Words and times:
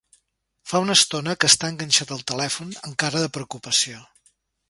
Fa 0.69 0.79
una 0.85 0.95
estona 0.99 1.35
que 1.43 1.49
està 1.53 1.69
enganxat 1.73 2.15
al 2.17 2.25
telèfon, 2.33 2.73
amb 2.87 2.97
cara 3.05 3.23
de 3.27 3.31
preocupació. 3.39 4.01